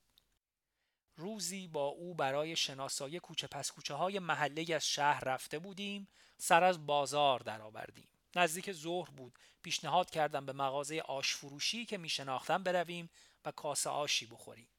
روزی 1.15 1.67
با 1.67 1.85
او 1.85 2.15
برای 2.15 2.55
شناسایی 2.55 3.19
کوچه 3.19 3.47
پس 3.47 3.71
کوچه 3.71 3.93
های 3.93 4.19
محله 4.19 4.75
از 4.75 4.87
شهر 4.87 5.23
رفته 5.23 5.59
بودیم 5.59 6.07
سر 6.37 6.63
از 6.63 6.85
بازار 6.85 7.39
درآوردیم. 7.39 8.07
نزدیک 8.35 8.71
ظهر 8.71 9.09
بود. 9.09 9.39
پیشنهاد 9.61 10.09
کردم 10.09 10.45
به 10.45 10.53
مغازه 10.53 11.01
آش 11.01 11.35
فروشی 11.35 11.85
که 11.85 11.97
می 11.97 12.09
شناختم 12.09 12.63
برویم. 12.63 13.09
و 13.45 13.51
کاسه 13.51 13.89
آشی 13.89 14.25
بخوریم. 14.25 14.69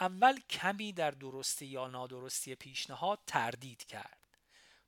اول 0.00 0.40
کمی 0.50 0.92
در 0.92 1.10
درستی 1.10 1.66
یا 1.66 1.86
نادرستی 1.86 2.54
پیشنهاد 2.54 3.18
تردید 3.26 3.84
کرد. 3.84 4.18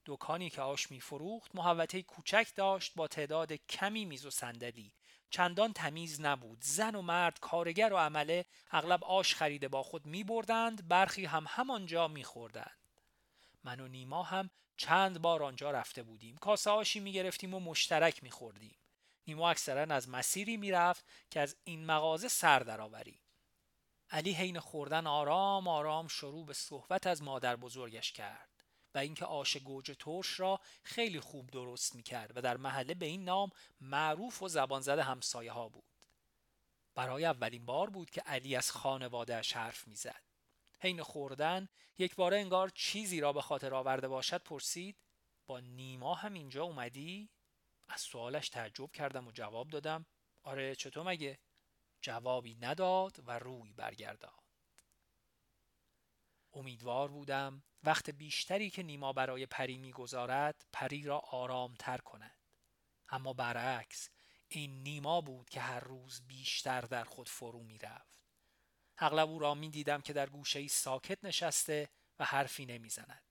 دکانی 0.07 0.51
که 0.51 0.63
آش 0.63 0.91
می 0.91 1.01
فروخت 1.01 1.55
محوطه 1.55 2.03
کوچک 2.03 2.49
داشت 2.55 2.93
با 2.95 3.09
تعداد 3.09 3.53
کمی 3.53 4.05
میز 4.05 4.27
و 4.27 4.31
صندلی. 4.31 4.93
چندان 5.31 5.73
تمیز 5.73 6.21
نبود. 6.21 6.59
زن 6.63 6.95
و 6.95 7.03
مرد 7.03 7.41
کارگر 7.41 7.93
و 7.93 7.97
عمله 7.97 8.45
اغلب 8.71 9.05
آش 9.05 9.35
خریده 9.35 9.69
با 9.69 9.83
خود 9.83 10.07
می 10.07 10.25
بردند 10.25 10.89
برخی 10.89 11.25
هم 11.25 11.45
همانجا 11.49 12.09
می 12.09 12.25
خوردند 12.25 12.77
من 13.65 13.81
و 13.81 13.89
نیما 13.89 14.23
هم 14.23 14.51
چند 14.77 15.23
بار 15.23 15.43
آنجا 15.43 15.71
رفته 15.71 16.03
بودیم. 16.03 16.37
کاسه 16.37 16.71
آشی 16.71 17.01
می 17.01 17.13
گرفتیم 17.13 17.55
و 17.55 17.61
مشترک 17.61 18.23
می 18.23 18.31
خوردیم 18.31 18.77
نیما 19.27 19.51
اکثرا 19.51 19.95
از 19.95 20.09
مسیری 20.09 20.57
می 20.57 20.71
رفت 20.71 21.05
که 21.31 21.41
از 21.41 21.57
این 21.65 21.87
مغازه 21.87 22.29
سر 22.29 22.59
درآوریم 22.59 23.21
علی 24.11 24.33
حین 24.33 24.61
خوردن 24.61 25.07
آرام 25.07 25.69
آرام 25.69 26.09
شروع 26.09 26.47
به 26.47 26.53
صحبت 26.53 27.07
از 27.07 27.23
مادر 27.23 27.57
بزرگش 27.57 28.13
کرد 28.13 28.65
و 28.95 28.99
اینکه 28.99 29.25
آش 29.25 29.57
گوجه 29.57 29.95
ترش 29.95 30.41
را 30.41 30.61
خیلی 30.83 31.21
خوب 31.21 31.51
درست 31.51 31.95
می 31.95 32.03
کرد 32.03 32.37
و 32.37 32.41
در 32.41 32.57
محله 32.57 32.95
به 32.95 33.07
این 33.07 33.25
نام 33.25 33.51
معروف 33.81 34.43
و 34.43 34.49
زبان 34.49 34.81
زده 34.81 35.03
همسایه 35.03 35.53
ها 35.53 35.69
بود. 35.69 35.85
برای 36.95 37.25
اولین 37.25 37.67
بار 37.67 37.91
بود 37.91 38.11
که 38.11 38.21
علی 38.21 38.57
از 38.57 38.71
خانوادهش 38.71 39.53
حرف 39.53 39.89
می‌زد. 39.89 40.23
حین 40.81 41.03
خوردن 41.03 41.69
یک 41.99 42.15
باره 42.15 42.37
انگار 42.37 42.69
چیزی 42.69 43.21
را 43.21 43.33
به 43.33 43.43
خاطر 43.43 43.75
آورده 43.75 44.09
باشد 44.09 44.43
پرسید 44.43 44.97
با 45.47 45.61
نیما 45.61 46.15
هم 46.15 46.33
اینجا 46.33 46.65
اومدی؟ 46.65 47.31
از 47.89 48.01
سوالش 48.01 48.49
تعجب 48.49 48.93
کردم 48.93 49.29
و 49.29 49.33
جواب 49.33 49.69
دادم 49.69 50.07
آره 50.43 50.75
چطور 50.75 51.07
مگه؟ 51.07 51.39
جوابی 52.01 52.55
نداد 52.55 53.23
و 53.27 53.39
روی 53.39 53.73
برگرداد 53.73 54.47
امیدوار 56.53 57.09
بودم 57.09 57.63
وقت 57.83 58.11
بیشتری 58.11 58.71
که 58.71 58.83
نیما 58.83 59.13
برای 59.13 59.47
پری 59.47 59.79
می‌گذارد 59.79 60.67
پری 60.73 61.03
را 61.03 61.19
آرامتر 61.19 61.99
کند. 61.99 62.41
اما 63.09 63.33
برعکس 63.33 64.11
این 64.49 64.83
نیما 64.83 65.21
بود 65.21 65.51
که 65.51 65.61
هر 65.61 65.81
روز 65.81 66.27
بیشتر 66.27 66.81
در 66.81 67.05
خود 67.05 67.29
فرو 67.29 67.63
می‌رفت. 67.63 68.25
اغلب 68.99 69.29
او 69.29 69.39
را 69.39 69.55
می 69.55 69.71
دیدم 69.71 70.01
که 70.01 70.13
در 70.13 70.29
گوشه 70.29 70.69
ساکت 70.69 71.25
نشسته 71.25 71.89
و 72.19 72.25
حرفی 72.25 72.67
نمی‌زند. 72.67 73.26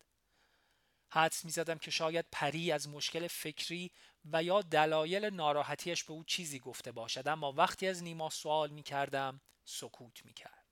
حدس 1.10 1.46
می 1.46 1.52
زدم 1.52 1.78
که 1.78 1.92
شاید 1.92 2.26
پری 2.32 2.72
از 2.72 2.90
مشکل 2.90 3.28
فکری 3.28 3.92
و 4.26 4.44
یا 4.44 4.62
دلایل 4.62 5.26
ناراحتیش 5.26 6.04
به 6.04 6.14
او 6.14 6.24
چیزی 6.24 6.60
گفته 6.60 6.92
باشد 6.92 7.28
اما 7.28 7.52
وقتی 7.52 7.88
از 7.88 8.04
نیما 8.04 8.30
سوال 8.30 8.70
می 8.70 8.84
کردم 8.84 9.42
سکوت 9.66 10.26
می 10.26 10.34
کرد. 10.34 10.66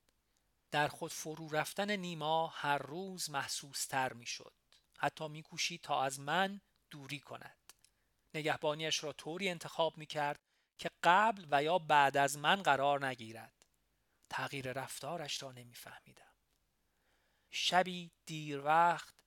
در 0.72 0.88
خود 0.88 1.14
فرو 1.14 1.50
رفتن 1.50 1.92
نیما 1.92 2.48
هر 2.48 2.78
روز 2.78 3.30
محسوس 3.30 3.86
تر 3.86 4.14
می 4.14 4.26
شد. 4.26 4.54
حتی 4.98 5.28
می 5.28 5.42
کوشید 5.44 5.82
تا 5.82 6.04
از 6.04 6.20
من 6.20 6.62
دوری 6.92 7.20
کند. 7.20 7.74
نگهبانیش 8.34 9.04
را 9.04 9.14
طوری 9.14 9.50
انتخاب 9.50 9.98
می 9.98 10.06
کرد 10.06 10.40
که 10.78 10.90
قبل 11.04 11.48
و 11.52 11.64
یا 11.64 11.78
بعد 11.78 12.18
از 12.18 12.38
من 12.38 12.56
قرار 12.56 13.08
نگیرد. 13.08 13.66
تغییر 14.30 14.72
رفتارش 14.72 15.44
را 15.44 15.52
نمیفهمیدم. 15.52 16.34
شبی 17.52 18.12
دیر 18.26 18.62
وقت 18.62 19.23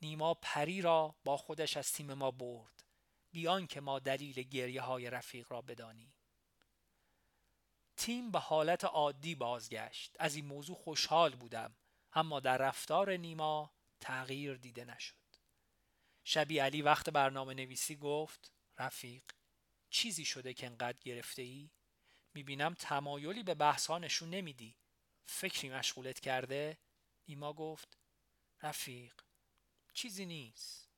نیما 0.00 0.34
پری 0.34 0.80
را 0.80 1.16
با 1.24 1.36
خودش 1.36 1.76
از 1.76 1.92
تیم 1.92 2.14
ما 2.14 2.30
برد. 2.30 2.84
بیان 3.30 3.66
که 3.66 3.80
ما 3.80 3.98
دلیل 3.98 4.42
گریه 4.42 4.80
های 4.80 5.10
رفیق 5.10 5.52
را 5.52 5.62
بدانیم. 5.62 6.14
تیم 7.96 8.30
به 8.30 8.38
حالت 8.38 8.84
عادی 8.84 9.34
بازگشت. 9.34 10.16
از 10.18 10.34
این 10.34 10.46
موضوع 10.46 10.76
خوشحال 10.76 11.36
بودم 11.36 11.76
اما 12.12 12.40
در 12.40 12.58
رفتار 12.58 13.16
نیما 13.16 13.72
تغییر 14.00 14.54
دیده 14.54 14.84
نشد. 14.84 15.14
شبی 16.24 16.58
علی 16.58 16.82
وقت 16.82 17.10
برنامه 17.10 17.54
نویسی 17.54 17.96
گفت 17.96 18.52
رفیق 18.78 19.22
چیزی 19.90 20.24
شده 20.24 20.54
که 20.54 20.66
انقدر 20.66 20.98
گرفته 21.00 21.42
ای؟ 21.42 21.70
می‌بینم 22.34 22.74
تمایلی 22.74 23.42
به 23.42 23.54
بحث 23.54 23.86
ها 23.86 23.98
نشون 23.98 24.30
نمیدی. 24.30 24.76
فکری 25.26 25.70
مشغولت 25.70 26.20
کرده؟ 26.20 26.78
نیما 27.28 27.52
گفت 27.52 27.98
رفیق 28.62 29.14
چیزی 29.98 30.26
نیست. 30.26 30.88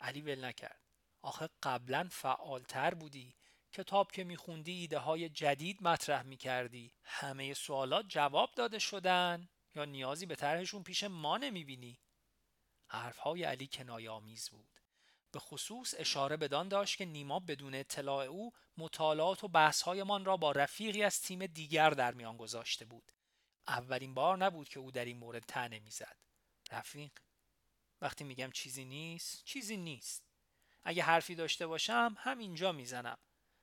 علی 0.00 0.20
ول 0.20 0.44
نکرد. 0.44 0.80
آخه 1.22 1.48
قبلا 1.62 2.08
فعالتر 2.10 2.94
بودی. 2.94 3.34
کتاب 3.72 4.12
که 4.12 4.24
میخوندی 4.24 4.72
ایده 4.72 4.98
های 4.98 5.28
جدید 5.28 5.82
مطرح 5.82 6.22
می‌کردی. 6.22 6.92
همه 7.04 7.54
سوالات 7.54 8.06
جواب 8.08 8.50
داده 8.56 8.78
شدن. 8.78 9.48
یا 9.74 9.84
نیازی 9.84 10.26
به 10.26 10.36
طرحشون 10.36 10.82
پیش 10.82 11.04
ما 11.04 11.38
نمی‌بینی. 11.38 11.98
حرفهای 12.86 13.44
علی 13.44 13.66
کنایه 13.66 14.20
بود. 14.50 14.80
به 15.32 15.38
خصوص 15.38 15.94
اشاره 15.98 16.36
بدان 16.36 16.68
داشت 16.68 16.98
که 16.98 17.04
نیما 17.04 17.40
بدون 17.40 17.74
اطلاع 17.74 18.24
او 18.24 18.52
مطالعات 18.76 19.44
و 19.44 19.48
بحثهایمان 19.48 20.24
را 20.24 20.36
با 20.36 20.52
رفیقی 20.52 21.02
از 21.02 21.20
تیم 21.20 21.46
دیگر 21.46 21.90
در 21.90 22.14
میان 22.14 22.36
گذاشته 22.36 22.84
بود. 22.84 23.12
اولین 23.68 24.14
بار 24.14 24.36
نبود 24.36 24.68
که 24.68 24.80
او 24.80 24.90
در 24.90 25.04
این 25.04 25.18
مورد 25.18 25.44
تنه 25.48 25.78
می‌زد. 25.78 26.16
رفیق 26.72 27.12
وقتی 28.00 28.24
میگم 28.24 28.50
چیزی 28.50 28.84
نیست 28.84 29.44
چیزی 29.44 29.76
نیست. 29.76 30.24
اگه 30.84 31.02
حرفی 31.02 31.34
داشته 31.34 31.66
باشم 31.66 32.14
همینجا 32.18 32.72
می‌زنم. 32.72 33.18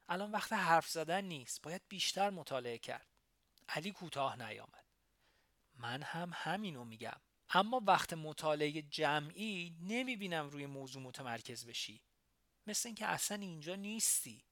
الان 0.10 0.32
وقت 0.32 0.54
حرف 0.54 0.90
زدن 0.90 1.24
نیست. 1.24 1.62
باید 1.62 1.82
بیشتر 1.90 2.30
مطالعه 2.30 2.78
کرد. 2.78 3.08
علی 3.70 3.92
کوتاه 3.92 4.36
نیامد. 4.48 4.86
من 5.76 6.02
هم 6.02 6.32
همینو 6.34 6.84
میگم. 6.84 7.22
اما 7.50 7.82
وقت 7.88 8.14
مطالعه 8.14 8.82
جمعی 8.82 9.78
نمی‌بینم 9.82 10.50
روی 10.50 10.66
موضوع 10.66 11.02
متمرکز 11.02 11.66
بشی. 11.66 12.02
مثل 12.68 12.90
اینکه 12.90 13.06
اصلا 13.06 13.38
اینجا 13.38 13.76
نیستی. 13.76 14.44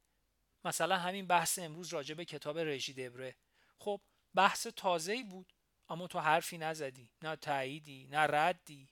مثلا 0.65 0.97
همین 0.97 1.27
بحث 1.27 1.59
امروز 1.59 1.93
راجع 1.93 2.15
به 2.15 2.25
کتاب 2.25 2.59
رژی 2.59 2.93
دبره. 2.93 3.35
خب 3.79 4.01
بحث 4.35 4.67
تازه‌ای 4.67 5.23
بود 5.23 5.53
اما 5.89 6.07
تو 6.07 6.19
حرفی 6.19 6.57
نزدی. 6.57 7.11
نه 7.21 7.35
تاییدی 7.35 8.07
نه 8.07 8.19
ردی. 8.19 8.89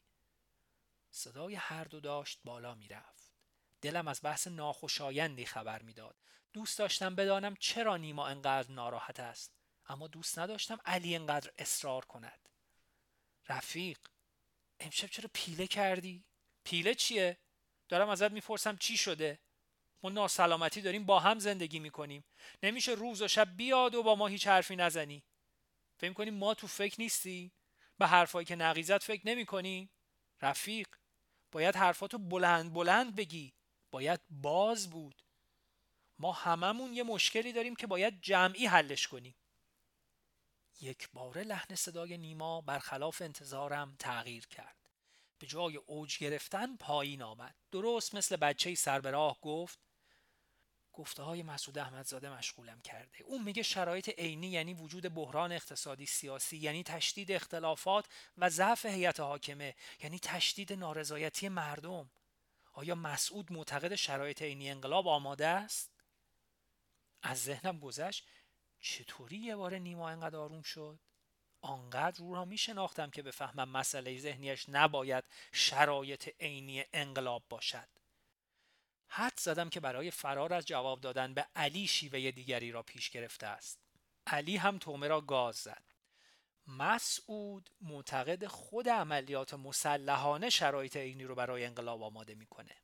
صدای 1.15 1.55
هر 1.55 1.83
دو 1.83 1.99
داشت 1.99 2.39
بالا 2.43 2.75
می‌رفت. 2.75 3.33
دلم 3.81 4.07
از 4.07 4.19
بحث 4.23 4.47
ناخوشایندی 4.47 5.45
خبر 5.45 5.81
می‌داد. 5.81 6.15
دوست 6.53 6.79
داشتم 6.79 7.15
بدانم 7.15 7.55
چرا 7.55 7.97
نیما 7.97 8.27
انقدر 8.27 8.71
ناراحت 8.71 9.19
است. 9.19 9.53
اما 9.87 10.07
دوست 10.07 10.39
نداشتم 10.39 10.77
علی 10.85 11.15
انقدر 11.15 11.51
اصرار 11.57 12.05
کند. 12.05 12.49
رفیق 13.49 13.99
امشب 14.79 15.07
چرا 15.07 15.29
پیله 15.33 15.67
کردی؟ 15.67 16.25
پیله 16.63 16.95
چیه؟ 16.95 17.37
دارم 17.89 18.09
ازت 18.09 18.31
می‌پرسم 18.31 18.77
چی 18.77 18.97
شده؟ 18.97 19.39
ما 20.03 20.09
ناسلامتی 20.09 20.81
داریم 20.81 21.05
با 21.05 21.19
هم 21.19 21.39
زندگی 21.39 21.79
می‌کنیم. 21.79 22.23
نمیشه 22.63 22.91
روز 22.91 23.21
و 23.21 23.27
شب 23.27 23.57
بیاد 23.57 23.95
و 23.95 24.03
با 24.03 24.15
ما 24.15 24.27
هیچ 24.27 24.47
حرفی 24.47 24.75
نزنی. 24.75 25.23
فکر 25.97 26.13
کنیم 26.13 26.33
ما 26.33 26.53
تو 26.53 26.67
فکر 26.67 26.95
نیستی؟ 27.01 27.51
به 27.97 28.07
حرفایی 28.07 28.45
که 28.45 28.55
نقیزت 28.55 29.03
فکر 29.03 29.27
نمی 29.27 29.45
کنی 29.45 29.89
رفیق 30.41 30.87
باید 31.53 31.75
حرفاتو 31.75 32.17
بلند 32.17 32.73
بلند 32.73 33.15
بگی. 33.15 33.53
باید 33.91 34.19
باز 34.29 34.89
بود. 34.89 35.23
ما 36.19 36.31
هممون 36.31 36.93
یه 36.93 37.03
مشکلی 37.03 37.53
داریم 37.53 37.75
که 37.75 37.87
باید 37.87 38.21
جمعی 38.21 38.65
حلش 38.65 39.07
کنیم. 39.07 39.35
یک 40.81 41.09
باره 41.13 41.43
لحن 41.43 41.75
صدای 41.75 42.17
نیما 42.17 42.61
برخلاف 42.61 43.21
انتظارم 43.21 43.95
تغییر 43.99 44.47
کرد. 44.47 44.77
به 45.39 45.47
جای 45.47 45.77
اوج 45.77 46.17
گرفتن 46.17 46.77
پایین 46.77 47.21
آمد. 47.21 47.55
درست 47.71 48.15
مثل 48.15 48.35
بچه 48.35 48.75
سر 48.75 48.99
راه 48.99 49.41
گفت 49.41 49.79
گفته 50.93 51.23
های 51.23 51.43
مسعود 51.43 51.77
احمدزاده 51.77 52.29
مشغولم 52.29 52.81
کرده. 52.81 53.23
اون 53.23 53.43
میگه 53.43 53.63
شرایط 53.63 54.09
عینی 54.09 54.47
یعنی 54.47 54.73
وجود 54.73 55.13
بحران 55.13 55.51
اقتصادی 55.51 56.05
سیاسی 56.05 56.57
یعنی 56.57 56.83
تشدید 56.83 57.31
اختلافات 57.31 58.05
و 58.37 58.49
ضعف 58.49 58.85
هیئت 58.85 59.19
حاکمه 59.19 59.75
یعنی 60.03 60.19
تشدید 60.19 60.73
نارضایتی 60.73 61.49
مردم. 61.49 62.09
آیا 62.73 62.95
مسعود 62.95 63.51
معتقد 63.51 63.95
شرایط 63.95 64.41
عینی 64.41 64.69
انقلاب 64.69 65.07
آماده 65.07 65.47
است؟ 65.47 65.91
از 67.23 67.43
ذهنم 67.43 67.79
گذشت 67.79 68.27
چطوری 68.79 69.37
یه 69.37 69.55
بار 69.55 69.75
نیما 69.75 70.09
انقدر 70.09 70.37
آروم 70.37 70.61
شد؟ 70.61 70.99
آنقدر 71.61 72.19
رو 72.19 72.33
را 72.33 72.45
می 72.45 72.57
شناختم 72.57 73.09
که 73.09 73.21
بفهمم 73.21 73.69
مسئله 73.69 74.19
ذهنیش 74.19 74.69
نباید 74.69 75.23
شرایط 75.51 76.29
عینی 76.39 76.85
انقلاب 76.93 77.43
باشد. 77.49 77.87
حد 79.15 79.39
زدم 79.39 79.69
که 79.69 79.79
برای 79.79 80.11
فرار 80.11 80.53
از 80.53 80.65
جواب 80.65 81.01
دادن 81.01 81.33
به 81.33 81.47
علی 81.55 81.87
شیوه 81.87 82.31
دیگری 82.31 82.71
را 82.71 82.83
پیش 82.83 83.09
گرفته 83.09 83.47
است. 83.47 83.79
علی 84.27 84.57
هم 84.57 84.77
تومه 84.77 85.07
را 85.07 85.21
گاز 85.21 85.55
زد. 85.55 85.83
مسعود 86.67 87.69
معتقد 87.81 88.47
خود 88.47 88.89
عملیات 88.89 89.53
مسلحانه 89.53 90.49
شرایط 90.49 90.97
عینی 90.97 91.23
رو 91.23 91.35
برای 91.35 91.65
انقلاب 91.65 92.03
آماده 92.03 92.35
می‌کنه. 92.35 92.75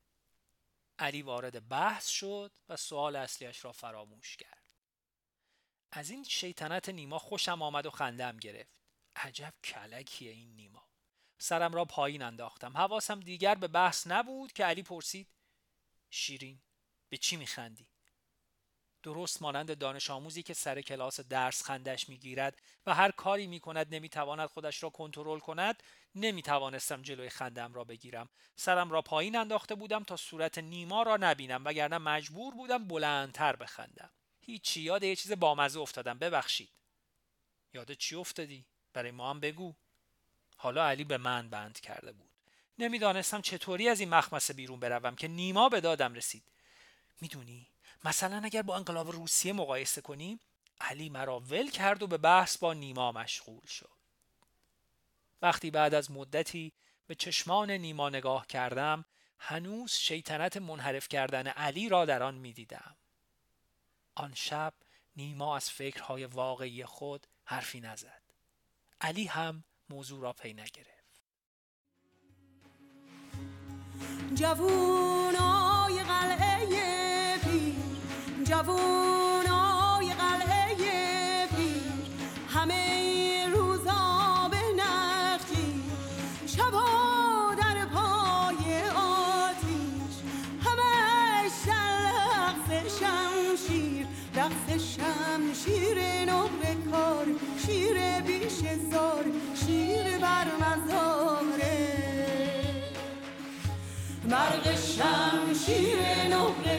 علی 1.00 1.22
وارد 1.22 1.68
بحث 1.68 2.08
شد 2.08 2.52
و 2.70 2.76
سوال 2.76 3.16
اصلیش 3.16 3.66
را 3.66 3.72
فراموش 3.72 4.38
کرد. 4.38 4.64
از 5.92 6.10
این 6.10 6.24
شیطنت 6.24 6.90
نیما 6.90 7.20
خوشم 7.20 7.62
آمد 7.62 7.86
و 7.86 7.92
خندم 7.92 8.38
گرفت. 8.38 8.82
عجب 9.16 9.54
کلکیه 9.64 10.32
این 10.32 10.56
نیما. 10.56 10.88
سرم 11.38 11.74
را 11.74 11.86
پایین 11.86 12.22
انداختم. 12.22 12.78
حواسم 12.78 13.20
دیگر 13.20 13.56
به 13.56 13.68
بحث 13.68 14.08
نبود 14.08 14.54
که 14.54 14.66
علی 14.66 14.84
پرسید 14.84 15.28
شیرین. 16.10 16.60
به 17.10 17.18
چی 17.18 17.38
میخندی؟ 17.38 17.88
درست 19.04 19.42
مانند 19.42 19.78
دانش 19.78 20.10
آموزی 20.10 20.44
که 20.44 20.54
سر 20.54 20.82
کلاس 20.82 21.20
درس 21.20 21.64
خندش 21.64 22.10
می‌گیرد 22.10 22.62
و 22.86 22.96
هر 22.96 23.12
کاری 23.12 23.48
می‌کند 23.48 23.96
نمی‌تواند 23.96 24.50
خودش 24.50 24.84
را 24.84 24.90
کنترل 24.90 25.40
کند 25.40 25.84
نمی‌توانستم 26.16 27.02
جلوی 27.02 27.30
خندم 27.30 27.74
را 27.74 27.84
بگیرم. 27.84 28.30
سرم 28.56 28.92
را 28.92 29.02
پایین 29.02 29.36
انداخته 29.36 29.76
بودم 29.76 30.04
تا 30.04 30.18
صورت 30.18 30.58
نیما 30.58 31.04
را 31.04 31.18
نبینم 31.18 31.66
وگرنه 31.66 31.98
مجبور 31.98 32.54
بودم 32.54 32.88
بلندتر 32.88 33.56
بخندم. 33.56 34.12
هیچی 34.42 34.82
یاد 34.82 35.04
یه 35.04 35.16
چیز 35.16 35.32
بامزه 35.32 35.80
افتادم. 35.80 36.20
ببخشید. 36.20 36.70
یاد 37.74 37.94
چی 37.94 38.16
افتادی؟ 38.16 38.66
برای 38.94 39.12
ما 39.12 39.30
هم 39.30 39.40
بگو. 39.40 39.76
حالا 40.58 40.88
علی 40.88 41.04
به 41.04 41.18
من 41.18 41.50
بند 41.50 41.80
کرده 41.80 42.12
بود. 42.12 42.29
نمی‌دانستم 42.80 43.42
چطوری 43.42 43.90
از 43.90 44.00
این 44.00 44.10
مخمسه 44.10 44.54
بیرون 44.54 44.80
بروم 44.80 45.16
که 45.16 45.28
نیما 45.28 45.70
به 45.70 45.82
دادم 45.82 46.14
رسید. 46.14 46.44
می‌دونی 47.22 47.68
مثلا 48.04 48.42
اگر 48.44 48.62
با 48.62 48.76
انقلاب 48.76 49.12
روسیه 49.12 49.54
مقایسه 49.54 50.02
کنیم 50.02 50.40
علی 50.82 51.10
مرا 51.10 51.40
ول 51.40 51.70
کرد 51.70 52.04
و 52.04 52.08
به 52.08 52.18
بحث 52.18 52.58
با 52.58 52.74
نیما 52.74 53.12
مشغول 53.12 53.66
شد. 53.66 53.90
وقتی 55.42 55.72
بعد 55.72 55.94
از 55.94 56.12
مدتی 56.12 56.74
به 57.08 57.16
چشمان 57.16 57.72
نیما 57.72 58.10
نگاه 58.10 58.48
کردم 58.48 59.06
هنوز 59.40 59.92
شیطنت 59.92 60.58
منحرف 60.58 61.08
کردن 61.08 61.48
علی 61.48 61.90
را 61.90 62.06
در 62.06 62.24
آن 62.24 62.36
می‌دیدم. 62.36 62.96
آن 64.16 64.34
شب 64.36 64.74
نیما 65.16 65.56
از 65.56 65.70
فکرهای 65.70 66.26
واقعی 66.26 66.86
خود 66.86 67.28
حرفی 67.46 67.80
نزد. 67.80 68.22
علی 69.02 69.26
هم 69.26 69.64
موضوع 69.90 70.22
را 70.22 70.34
پی 70.34 70.54
نگرفت. 70.54 70.99
جوونای 74.36 76.04
قلعه 76.04 77.38
پیر 77.38 77.74
جوونای 78.44 79.29
مرغ 104.30 104.76
شمشیر 104.76 105.98
نقل 106.30 106.79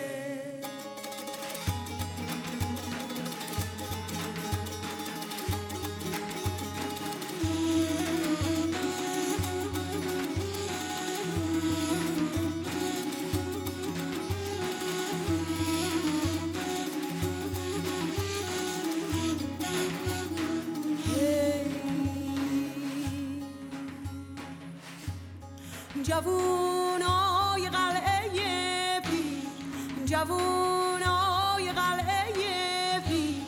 جوونای 26.03 27.69
قلعه 27.69 28.99
پیر 28.99 30.05
جوونای 30.05 31.71
قلعه 31.71 32.99
پیر 33.09 33.43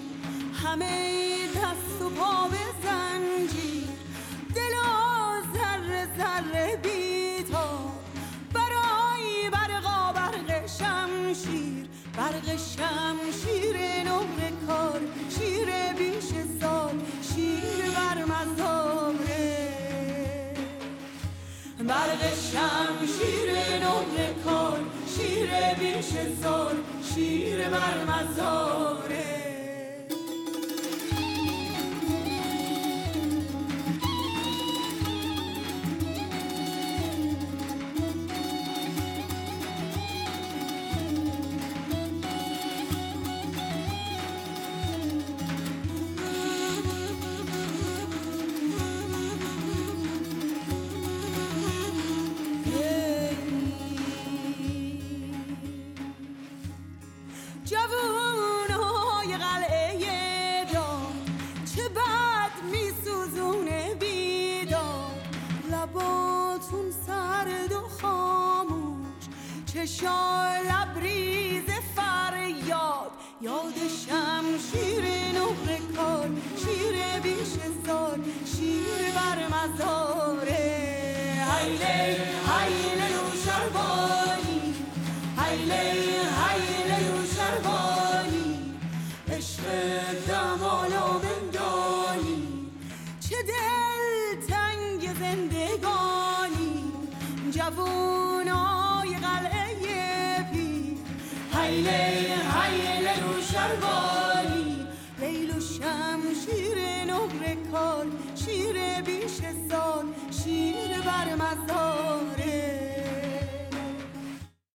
همه 0.63 1.47
دست 1.47 2.01
و 2.01 2.09
پا 2.09 2.47
به 2.47 2.57
زنجیر 2.83 3.87
دلا 4.55 5.41
ذره 5.53 6.07
ذره 6.17 6.77
بیتاب. 6.83 7.91
برای 8.53 9.49
برقا 9.51 10.13
برق 10.13 10.67
شمشیر 10.67 11.87
برق 12.17 12.57
شمشیر 12.57 14.03
نور 14.03 14.51
کار 14.67 15.01
شیر 15.29 15.93
بیش 15.97 16.29
سال. 16.61 17.02
برق 21.93 22.21
شمشیر 22.51 23.49
نور 23.83 24.15
کار 24.45 24.79
شیر 25.17 25.49
بیش 25.79 26.09
سال 26.43 26.75
شیر 27.13 27.69
بر 27.69 27.97
مزاره 28.09 29.22
یاد 73.43 73.73
شمشیر 74.05 75.03
نقر 75.35 75.77
کار 75.95 76.29
شیر 76.57 77.19
بیش 77.23 77.53
سال 77.87 78.19
شیر 78.45 79.11
بر 79.15 79.39
مزاره. 79.47 80.65
هیله 81.49 82.17